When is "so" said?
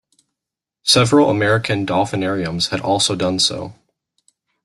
3.37-3.75